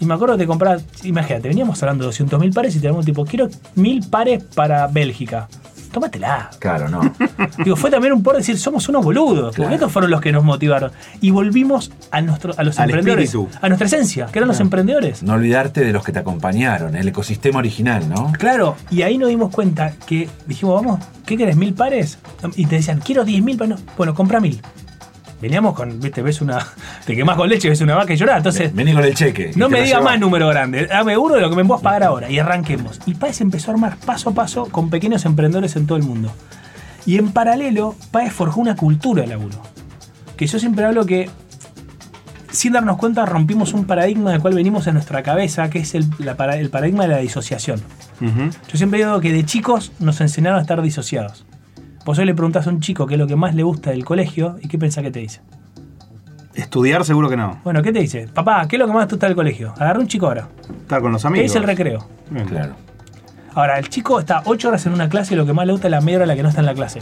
[0.00, 3.24] Y me acuerdo de comprar, imagínate, veníamos hablando de 200 mil pares y teníamos tipo,
[3.24, 5.48] quiero mil pares para Bélgica.
[5.92, 6.50] Tómatela.
[6.58, 7.00] Claro, no.
[7.64, 9.54] Digo, fue también un por decir, somos unos boludos.
[9.54, 9.68] Claro.
[9.68, 10.90] Porque estos fueron los que nos motivaron.
[11.20, 13.26] Y volvimos a, nuestro, a los Al emprendedores.
[13.32, 13.48] espíritu.
[13.62, 15.22] A nuestra esencia, que eran los emprendedores.
[15.22, 18.32] No olvidarte de los que te acompañaron, el ecosistema original, ¿no?
[18.32, 21.54] Claro, y ahí nos dimos cuenta que dijimos, vamos, ¿qué querés?
[21.56, 22.18] ¿Mil pares?
[22.56, 23.76] Y te decían, quiero 10 mil pares.
[23.78, 24.60] No, Bueno, compra mil.
[25.40, 26.66] Veníamos con, viste, ves una.
[27.04, 28.38] Te quemás con leche, ves una vaca y llorás.
[28.38, 29.50] Entonces, Vení con el cheque.
[29.56, 30.86] no me diga más número grande.
[30.86, 32.30] Dame uno de lo que me puedas pagar ahora.
[32.30, 33.00] Y arranquemos.
[33.06, 36.30] Y Paez empezó a armar paso a paso con pequeños emprendedores en todo el mundo.
[37.06, 39.60] Y en paralelo, Paez forjó una cultura de laburo.
[40.36, 41.28] Que yo siempre hablo que,
[42.50, 46.06] sin darnos cuenta, rompimos un paradigma del cual venimos en nuestra cabeza, que es el,
[46.18, 47.82] la el paradigma de la disociación.
[48.20, 51.44] Yo siempre digo que de chicos nos enseñaron a estar disociados.
[52.04, 54.04] Vos hoy le preguntás a un chico qué es lo que más le gusta del
[54.04, 55.40] colegio y qué piensa que te dice.
[56.54, 57.60] Estudiar seguro que no.
[57.64, 58.28] Bueno, ¿qué te dice?
[58.32, 59.72] Papá, ¿qué es lo que más te gusta del colegio?
[59.78, 60.48] Agarra un chico ahora.
[60.82, 61.44] Estar con los ¿Qué amigos.
[61.44, 62.06] dice el recreo?
[62.30, 62.46] Bien.
[62.46, 62.74] Claro.
[63.54, 65.88] Ahora, el chico está 8 horas en una clase y lo que más le gusta
[65.88, 67.00] es la media hora en la que no está en la clase.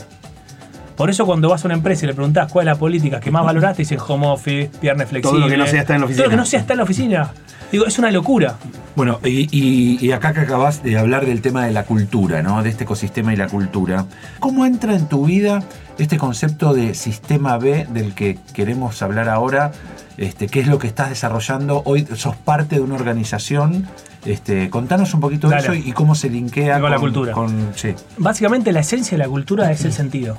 [0.97, 3.31] Por eso cuando vas a una empresa y le preguntás cuál es la política que
[3.31, 5.39] más valorás, te dicen home office, viernes flexible.
[5.39, 6.37] Todo lo que no sea estar en la Todo lo que oficina.
[6.43, 7.31] no sea estar en la oficina.
[7.73, 8.57] Digo, es una locura.
[8.95, 12.63] Bueno, y, y- y acá que acabas de hablar del tema de la cultura, ¿no?
[12.63, 14.05] De este ecosistema y la cultura.
[14.41, 15.63] ¿Cómo entra en tu vida
[15.99, 19.73] este concepto de sistema B del que queremos hablar ahora?
[20.19, 21.81] Este, ¿Qué es lo que estás desarrollando?
[21.87, 23.87] Hoy sos parte de una organización.
[24.27, 27.33] Este, contanos un poquito de eso y, y cómo se linkea Con la cultura.
[27.33, 27.95] con- sí.
[28.19, 30.37] Básicamente la esencia de la cultura es el sentido.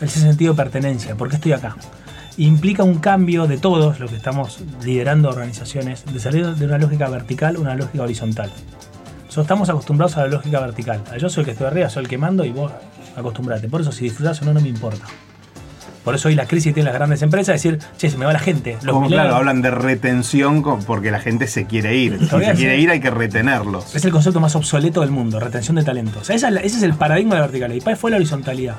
[0.00, 1.14] Es el sentido de pertenencia.
[1.14, 1.76] ¿Por qué estoy acá?
[2.38, 7.08] Implica un cambio de todos los que estamos liderando organizaciones, de salir de una lógica
[7.08, 8.50] vertical a una lógica horizontal.
[9.24, 11.02] Nosotros estamos acostumbrados a la lógica vertical.
[11.18, 12.72] Yo soy el que estoy arriba, soy el que mando y vos
[13.16, 13.68] acostumbrate.
[13.68, 15.04] Por eso si disfrutás o no, no me importa.
[16.04, 18.38] Por eso hoy la crisis tiene las grandes empresas, decir, che, se me va la
[18.38, 18.76] gente.
[18.82, 22.18] Los Como claro, hablan de retención porque la gente se quiere ir.
[22.20, 23.92] Si se quiere ir hay que retenerlos.
[23.96, 26.20] Es el concepto más obsoleto del mundo, retención de talento.
[26.20, 27.90] O sea, esa es la- ese es el paradigma de la verticalidad.
[27.92, 28.76] Y fue la horizontalidad.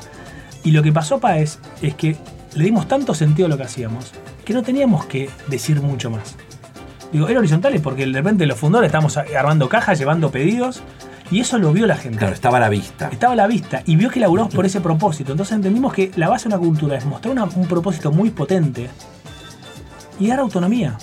[0.68, 2.18] Y lo que pasó Paez es que
[2.54, 4.12] le dimos tanto sentido a lo que hacíamos
[4.44, 6.36] que no teníamos que decir mucho más.
[7.14, 10.82] Digo, era horizontal porque de repente los fundadores estábamos armando cajas, llevando pedidos,
[11.32, 12.18] y eso lo vio la gente.
[12.18, 13.08] Claro, estaba a la vista.
[13.14, 15.32] Estaba a la vista y vio que laburamos por ese propósito.
[15.32, 18.90] Entonces entendimos que la base de una cultura es mostrar una- un propósito muy potente
[20.20, 20.98] y dar autonomía.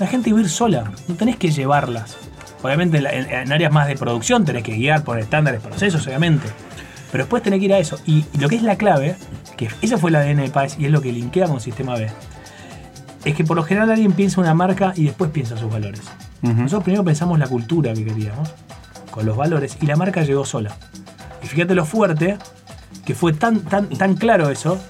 [0.00, 2.16] La gente iba a ir sola, no tenés que llevarlas.
[2.64, 6.48] Obviamente en- en áreas más de producción tenés que guiar por estándares, procesos, obviamente.
[7.14, 7.96] Pero después tenés que ir a eso.
[8.06, 9.14] Y lo que es la clave,
[9.56, 12.10] que ese fue el ADN de Paez y es lo que linkea con Sistema B,
[13.24, 16.02] es que por lo general alguien piensa una marca y después piensa sus valores.
[16.42, 18.52] Nosotros primero pensamos la cultura que queríamos,
[19.12, 20.74] con los valores, y la marca llegó sola.
[21.40, 22.36] Y fíjate lo fuerte,
[23.06, 24.82] que fue tan, tan, tan claro eso,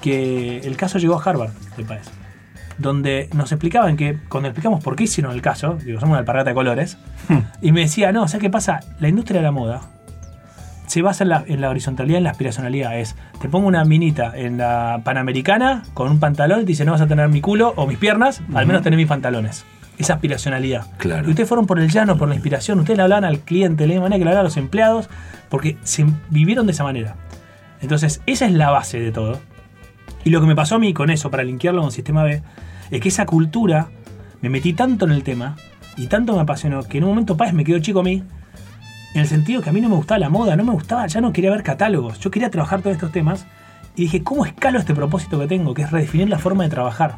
[0.00, 2.06] que el caso llegó a Harvard, de Paez.
[2.78, 6.50] Donde nos explicaban que, cuando explicamos por qué hicieron el caso, digo, somos una alpargata
[6.50, 6.96] de colores,
[7.60, 8.78] y me decía, no, ¿sabes qué pasa?
[9.00, 9.91] La industria de la moda
[10.86, 12.98] se basa en la, en la horizontalidad en la aspiracionalidad.
[12.98, 16.92] Es, te pongo una minita en la Panamericana con un pantalón y te dice, no
[16.92, 19.64] vas a tener mi culo o mis piernas, al menos tener mis pantalones.
[19.98, 20.86] Esa aspiracionalidad.
[20.98, 21.26] Claro.
[21.26, 22.80] Y ustedes fueron por el llano, por la inspiración.
[22.80, 25.08] Ustedes le hablan al cliente, le manera que le hablan a los empleados,
[25.48, 27.16] porque se vivieron de esa manera.
[27.80, 29.40] Entonces, esa es la base de todo.
[30.24, 32.42] Y lo que me pasó a mí con eso, para linkearlo con Sistema B,
[32.90, 33.88] es que esa cultura,
[34.40, 35.56] me metí tanto en el tema
[35.96, 38.22] y tanto me apasionó que en un momento Páez me quedó chico a mí,
[39.14, 41.20] en el sentido que a mí no me gustaba la moda, no me gustaba, ya
[41.20, 43.46] no quería ver catálogos, yo quería trabajar todos estos temas
[43.96, 45.74] y dije, ¿cómo escalo este propósito que tengo?
[45.74, 47.16] Que es redefinir la forma de trabajar.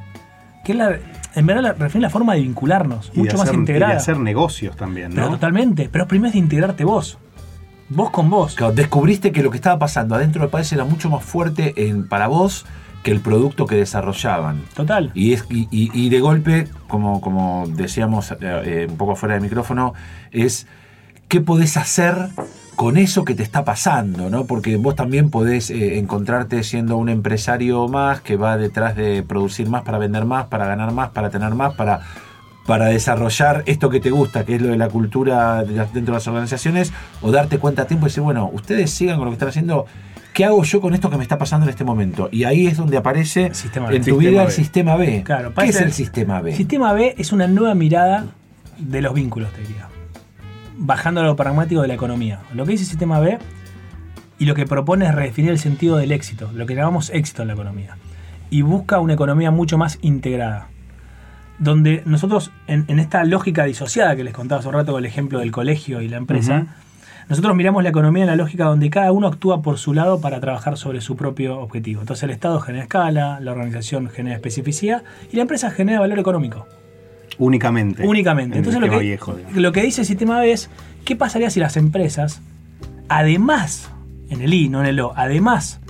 [0.65, 0.97] Que es la,
[1.35, 3.61] en verdad, la, redefinir la forma de vincularnos, Y de mucho más hacer- y de
[3.63, 3.97] integrada.
[3.97, 5.33] hacer negocios también, Pero ¿no?
[5.33, 7.19] totalmente, pero primero es de integrarte vos.
[7.91, 8.55] Vos con vos.
[8.55, 12.09] Claro, descubriste que lo que estaba pasando adentro del país era mucho más fuerte en,
[12.09, 12.65] para vos
[13.03, 14.63] que el producto que desarrollaban.
[14.75, 15.11] Total.
[15.15, 19.35] Y, es, y, y- y de golpe, como, como decíamos eh, eh, un poco fuera
[19.35, 19.93] de micrófono,
[20.33, 20.67] es
[21.29, 22.15] qué podés hacer
[22.77, 24.45] con eso que te está pasando, ¿no?
[24.47, 29.69] Porque vos también podés eh, encontrarte siendo un empresario más que va detrás de producir
[29.69, 32.01] más para vender más, para ganar más, para tener más, para,
[32.67, 36.13] para desarrollar esto que te gusta, que es lo de la cultura de las- dentro
[36.15, 39.31] de las organizaciones, o darte cuenta a tiempo y decir, bueno, ustedes sigan con lo
[39.31, 39.87] que están haciendo.
[40.33, 42.29] ¿Qué hago yo con esto que me está pasando en este momento?
[42.33, 43.53] Y ahí es donde aparece
[43.95, 45.23] en tu Sistema vida el sistema B.
[45.25, 46.57] Claro, ¿Qué es el sistema B?
[46.57, 48.27] Sistema B es una nueva mirada
[48.79, 49.87] de los vínculos, te diría.
[50.77, 52.41] Bajando a lo pragmático de la economía.
[52.53, 53.39] Lo que dice Sistema B
[54.39, 57.49] y lo que propone es redefinir el sentido del éxito, lo que llamamos éxito en
[57.49, 57.97] la economía.
[58.51, 60.69] Y busca una economía mucho más integrada.
[61.59, 65.07] Donde nosotros, en, en esta lógica disociada que les contaba hace un rato con el
[65.07, 66.67] ejemplo del colegio y la empresa,
[67.29, 70.41] nosotros miramos la economía en la lógica donde cada uno actúa por su lado para
[70.41, 72.01] trabajar sobre su propio objetivo.
[72.01, 76.67] Entonces el Estado genera escala, la organización genera especificidad y la empresa genera valor económico.
[77.39, 78.07] Únicamente.
[78.07, 78.59] Únicamente.
[78.59, 80.71] En Entonces lo que, viejo, lo que dice el sistema B es,
[81.05, 82.41] ¿qué pasaría si las empresas,
[83.09, 83.91] además,
[84.31, 85.81] en el I, no en el O, además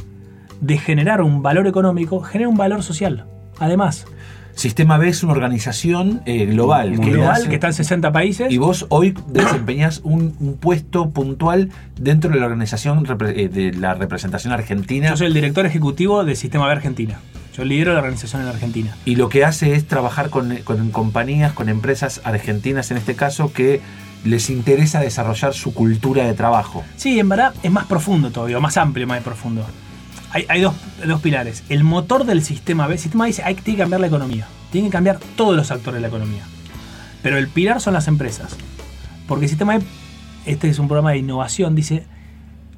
[0.60, 3.26] de generar un valor económico, genera un valor social?
[3.58, 4.06] Además,
[4.56, 6.98] Sistema B es una organización eh, global.
[7.00, 8.50] que global, hace- que está en 60 países.
[8.52, 13.94] Y vos hoy desempeñás un, un puesto puntual dentro de la organización eh, de la
[13.94, 15.10] representación argentina.
[15.10, 17.18] Yo soy el director ejecutivo del Sistema B Argentina.
[17.56, 18.96] Yo lidero la organización en Argentina.
[19.04, 23.52] Y lo que hace es trabajar con, con compañías, con empresas argentinas en este caso,
[23.52, 23.80] que
[24.24, 26.82] les interesa desarrollar su cultura de trabajo.
[26.96, 29.64] Sí, en verdad es más profundo todavía, más amplio, más profundo.
[30.34, 30.74] Hay, dos,
[31.22, 31.62] pilares.
[31.68, 32.94] El motor del sistema B.
[32.94, 34.48] El sistema B dice hay, tiene que cambiar la economía.
[34.72, 36.42] Tienen que cambiar todos los actores de la economía.
[37.22, 38.56] Pero el pilar son las empresas.
[39.28, 39.84] Porque el sistema B,
[40.44, 42.04] este es un programa de innovación, dice,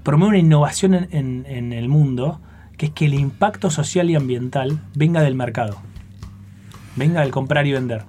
[0.03, 2.41] promueve una innovación en- en el mundo,
[2.77, 5.79] que es que el impacto social y ambiental venga del mercado.
[6.95, 8.05] Venga del comprar y vender.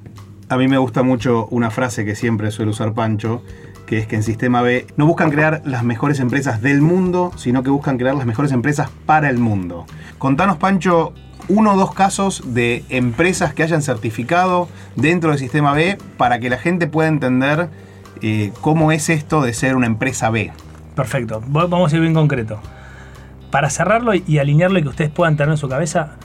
[0.49, 3.43] A mí me gusta mucho una frase que siempre suele usar Pancho,
[3.87, 7.63] que es que en Sistema B no buscan crear las mejores empresas del mundo, sino
[7.63, 9.85] que buscan crear las mejores empresas para el mundo.
[10.19, 11.13] Contanos, Pancho,
[11.49, 16.49] uno o dos casos de empresas que hayan certificado dentro del Sistema B para que
[16.49, 17.69] la gente pueda entender
[18.21, 20.51] eh, cómo es esto de ser una empresa B.
[20.95, 21.41] Perfecto.
[21.55, 22.59] Va- Vamos a ir bien concreto.
[23.51, 26.15] Para cerrarlo y alinearlo y que ustedes puedan tener en su cabeza,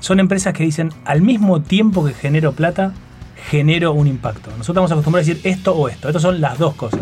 [0.00, 2.94] son empresas que dicen al mismo tiempo que genero plata,
[3.50, 4.50] genero un impacto.
[4.56, 6.08] Nosotros estamos acostumbrados a decir esto o esto.
[6.08, 7.00] Estas son las dos cosas.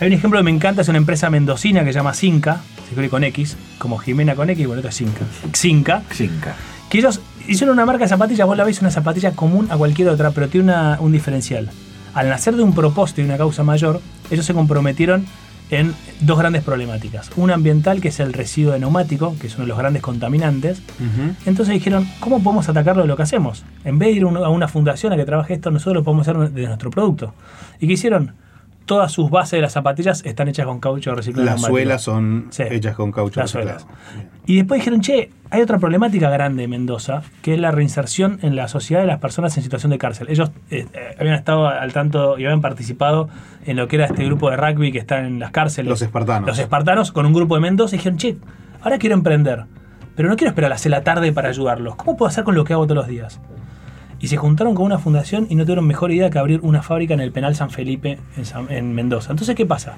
[0.00, 2.90] Hay un ejemplo que me encanta, es una empresa mendocina que se llama Cinca, se
[2.90, 5.20] escribe con X, como Jimena con X, bueno, esto es Cinca.
[5.52, 6.54] Cinca, Xinca.
[6.90, 10.08] que ellos hicieron una marca de zapatillas, vos la ves una zapatilla común a cualquier
[10.08, 11.70] otra, pero tiene una- un diferencial.
[12.12, 15.26] Al nacer de un propósito y una causa mayor, ellos se comprometieron
[15.70, 17.30] en dos grandes problemáticas.
[17.36, 20.82] Una ambiental, que es el residuo de neumático, que es uno de los grandes contaminantes.
[21.46, 23.64] Entonces dijeron, ¿cómo podemos atacarlo de lo que hacemos?
[23.84, 26.50] En vez de ir a una fundación a que trabaje esto, nosotros lo podemos hacer
[26.50, 27.34] de nuestro producto.
[27.80, 28.32] ¿Y qué hicieron?
[28.86, 31.46] Todas sus bases de las zapatillas están hechas con caucho reciclado.
[31.46, 32.64] Las suelas son Sí.
[32.70, 33.80] hechas con caucho Las reciclado.
[33.80, 33.98] suelas.
[34.46, 38.56] Y después dijeron, che, hay otra problemática grande en Mendoza, que es la reinserción en
[38.56, 40.26] la sociedad de las personas en situación de cárcel.
[40.28, 43.30] Ellos eh, eh, habían estado al tanto y habían participado
[43.64, 45.88] en lo que era este grupo de rugby que está en las cárceles.
[45.88, 46.46] Los espartanos.
[46.46, 48.36] Los espartanos con un grupo de Mendoza y dijeron, che,
[48.82, 49.64] ahora quiero emprender,
[50.14, 51.96] pero no quiero esperar a las 6 de la tarde para ayudarlos.
[51.96, 53.40] ¿Cómo puedo hacer con lo que hago todos los días?
[54.20, 57.12] Y se juntaron con una fundación y no tuvieron mejor idea que abrir una fábrica
[57.14, 59.32] en el penal San Felipe en, en Mendoza.
[59.32, 59.94] Entonces, ¿qué pasa?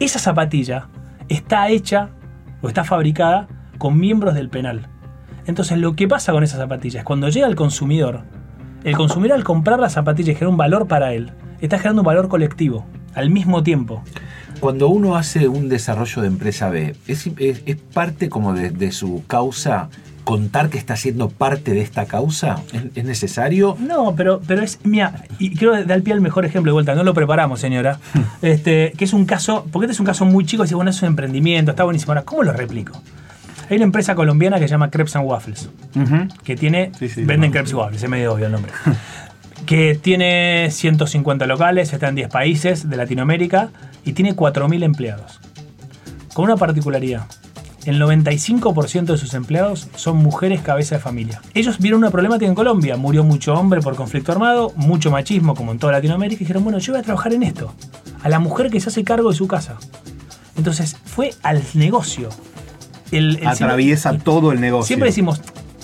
[0.00, 0.88] Esa zapatilla
[1.28, 2.10] está hecha
[2.62, 4.88] o está fabricada con miembros del penal.
[5.46, 8.22] Entonces, lo que pasa con esa zapatilla es cuando llega al consumidor,
[8.84, 12.28] el consumidor al comprar la zapatilla genera un valor para él, está generando un valor
[12.28, 14.02] colectivo al mismo tiempo.
[14.60, 19.88] Cuando uno hace un desarrollo de empresa B, es, es- parte como de su causa
[20.28, 22.60] contar que está siendo parte de esta causa?
[22.74, 23.78] ¿Es, es necesario?
[23.80, 26.94] No, pero, pero es, mira, y creo que da pie al mejor ejemplo de vuelta,
[26.94, 27.98] no lo preparamos, señora,
[28.42, 31.00] este, que es un caso, porque este es un caso muy chico, y bueno, es
[31.00, 32.12] un emprendimiento, está buenísimo.
[32.12, 33.00] Ahora, ¿cómo lo replico?
[33.70, 36.28] Hay una empresa colombiana que se llama Crepes and Waffles, Ujú.
[36.44, 38.70] que tiene, Sí, sí, venden crepes y waffles, es medio obvio el nombre.
[39.64, 43.70] que tiene 150 locales, está en 10 países de Latinoamérica
[44.04, 45.40] y tiene 4.000 empleados.
[46.34, 47.24] Con una particularidad.
[47.84, 51.40] El 95% de sus empleados son mujeres cabeza de familia.
[51.54, 52.96] Ellos vieron una problemática en Colombia.
[52.96, 56.36] Murió mucho hombre por conflicto armado, mucho machismo como en toda Latinoamérica.
[56.42, 57.72] Y dijeron, bueno, yo voy a trabajar en esto.
[58.22, 59.76] A la mujer que se hace cargo de su casa.
[60.56, 62.28] Entonces fue al negocio.
[63.10, 64.86] El- el- Atraviesa todo el negocio.
[64.86, 65.40] Siempre decimos,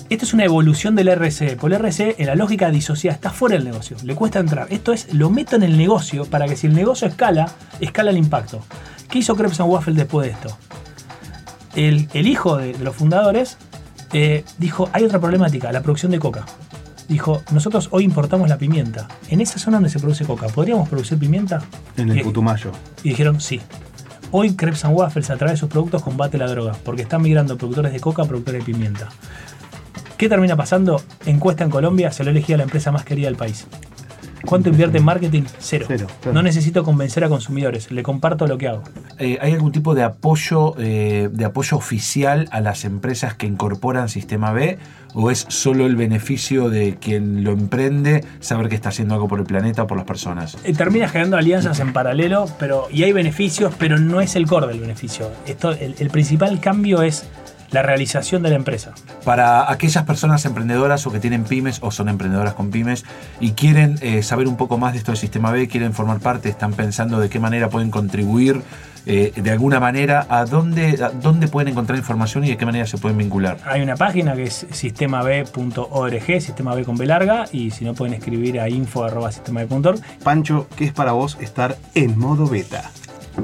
[0.09, 1.55] esto es una evolución del RSE.
[1.55, 3.97] Por el RSE, en la lógica disociada, está fuera del negocio.
[4.03, 4.67] Le cuesta entrar.
[4.69, 7.47] Esto es, lo meto en el negocio para que si el negocio escala,
[7.79, 8.59] escala el impacto.
[9.09, 10.55] ¿Qué hizo Crepes and Waffle después de esto?
[11.75, 13.57] El, el hijo de, de los fundadores
[14.13, 16.45] eh, dijo, hay otra problemática, la producción de coca.
[17.07, 19.07] Dijo, nosotros hoy importamos la pimienta.
[19.29, 21.61] En esa zona donde se produce coca, ¿podríamos producir pimienta?
[21.97, 22.71] En el Y- Putumayo.
[23.03, 23.61] y dijeron sí.
[24.31, 27.57] Hoy Crepes and Waffles a través de sus productos combate la droga, porque están migrando
[27.57, 29.09] productores de coca a productores de pimienta.
[30.17, 31.01] ¿Qué termina pasando?
[31.25, 33.67] Encuesta en Colombia, se lo elegía la empresa más querida del país.
[34.45, 35.43] ¿Cuánto invierte en marketing?
[35.59, 35.85] Cero.
[35.87, 36.33] Cero, claro.
[36.33, 38.83] No necesito convencer a consumidores, le comparto lo que hago.
[39.19, 44.09] Eh, ¿Hay algún tipo de apoyo, eh, de apoyo oficial a las empresas que incorporan
[44.09, 44.77] Sistema B?
[45.13, 49.39] ¿O es solo el beneficio de quien lo emprende saber que está haciendo algo por
[49.39, 50.57] el planeta o por las personas?
[50.65, 54.67] Eh, Termina generando alianzas en paralelo, pero y hay beneficios, pero no es el core
[54.67, 55.31] del beneficio.
[55.47, 57.25] Esto, el, el principal cambio es
[57.75, 58.93] la realización de la empresa.
[59.23, 63.03] Para aquellas personas emprendedoras o que tienen pymes o son emprendedoras con pymes
[63.39, 66.47] y quieren eh, saber un poco más de esto del Sistema B, quieren formar parte,
[66.49, 68.61] están pensando de qué manera pueden contribuir
[69.07, 72.87] eh, de alguna manera, ¿a dónde, a dónde pueden encontrar información y de qué manera
[72.87, 73.57] se pueden vincular?
[73.65, 78.15] Hay una página que es sistemab.org, sistema B con B larga, y si no pueden
[78.15, 79.99] escribir a info.sistemab.org.
[80.23, 82.89] Pancho, ¿qué es para vos estar en modo beta?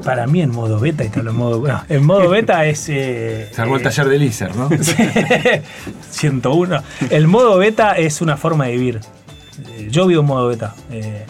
[0.04, 1.60] Para mí en modo beta, y está en modo.
[1.60, 2.88] bueno, en modo beta es.
[2.88, 4.68] eh, Salvo el eh, taller de Lícer, ¿no?
[6.10, 6.82] 101.
[7.10, 9.00] El modo beta es una forma de vivir.
[9.76, 10.74] Eh, Yo vivo en modo beta.
[10.90, 11.24] eh,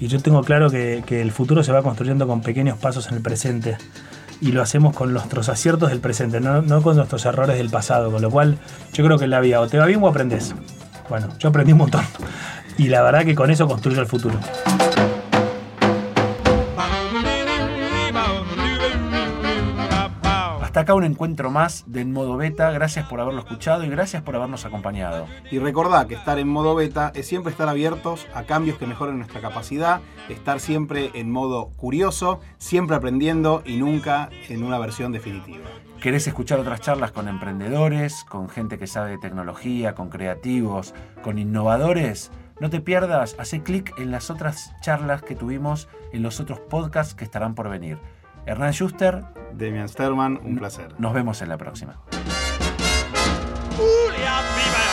[0.00, 3.14] y yo tengo claro que, que el futuro se va construyendo con pequeños pasos en
[3.16, 3.76] el presente.
[4.40, 8.12] Y lo hacemos con nuestros aciertos del presente, no, no con nuestros errores del pasado.
[8.12, 8.58] Con lo cual,
[8.92, 10.54] yo creo que en la vida o te va bien o aprendes.
[11.08, 12.04] Bueno, yo aprendí un montón.
[12.76, 14.38] Y la verdad que con eso construyo el futuro.
[20.88, 22.70] Acá un encuentro más de En Modo Beta.
[22.70, 25.26] Gracias por haberlo escuchado y gracias por habernos acompañado.
[25.50, 29.18] Y recordá que estar en modo beta es siempre estar abiertos a cambios que mejoren
[29.18, 35.66] nuestra capacidad, estar siempre en modo curioso, siempre aprendiendo y nunca en una versión definitiva.
[36.00, 41.38] ¿Querés escuchar otras charlas con emprendedores, con gente que sabe de tecnología, con creativos, con
[41.38, 42.30] innovadores?
[42.60, 47.14] No te pierdas, hace clic en las otras charlas que tuvimos en los otros podcasts
[47.14, 47.98] que estarán por venir.
[48.48, 50.94] Hernán Schuster, Demian Sterman, un placer.
[50.96, 52.00] nos vemos en la próxima.
[53.76, 54.87] Julia, viva